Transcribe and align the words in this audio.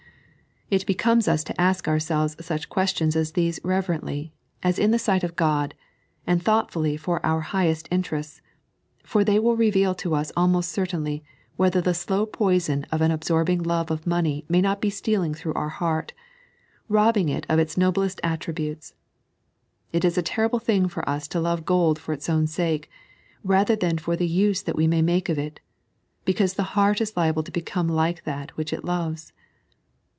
It 0.73 0.85
becomes 0.85 1.27
us 1.27 1.43
to 1.43 1.53
aak 1.59 1.85
ourselves 1.89 2.37
such 2.39 2.69
questions 2.69 3.13
as 3.17 3.33
these 3.33 3.59
reverently, 3.61 4.31
as 4.63 4.79
in 4.79 4.91
the 4.91 4.99
sight 4.99 5.21
of 5.21 5.35
God, 5.35 5.73
and 6.25 6.41
thoughtfully 6.41 6.95
for 6.95 7.19
our 7.25 7.35
own 7.39 7.51
highest 7.51 7.89
interests; 7.91 8.41
for 9.03 9.25
they 9.25 9.37
will 9.37 9.57
reveal 9.57 9.93
to 9.95 10.15
us 10.15 10.31
almost 10.37 10.71
cer 10.71 10.85
tainly 10.85 11.23
whether 11.57 11.81
the 11.81 11.93
slow 11.93 12.25
poison 12.25 12.85
of 12.89 13.01
an 13.01 13.11
absorbing 13.11 13.61
love 13.63 13.91
of 13.91 14.07
money 14.07 14.45
may 14.47 14.61
not 14.61 14.79
be 14.79 14.89
stealing 14.89 15.33
through 15.33 15.55
our 15.55 15.67
heart, 15.67 16.13
robbing 16.87 17.27
it 17.27 17.45
of 17.49 17.59
its 17.59 17.75
noblest 17.75 18.21
attributes. 18.23 18.93
It 19.91 20.05
is 20.05 20.17
a 20.17 20.21
terrible 20.23 20.59
thing 20.59 20.87
for 20.87 21.03
us 21.09 21.27
to 21.27 21.41
love 21.41 21.65
gold 21.65 21.99
for 21.99 22.13
its 22.13 22.29
own 22.29 22.47
sake, 22.47 22.89
rather 23.43 23.75
than 23.75 23.97
fcr 23.97 24.17
the 24.17 24.25
use 24.25 24.61
that 24.61 24.77
we 24.77 24.87
may 24.87 25.01
make 25.01 25.27
of 25.27 25.37
it, 25.37 25.59
because 26.23 26.53
the 26.53 26.63
heart 26.79 27.01
is 27.01 27.17
liable 27.17 27.43
to 27.43 27.51
become 27.51 27.89
like 27.89 28.23
that 28.23 28.55
which 28.55 28.71
it 28.71 28.85
loves. 28.85 29.33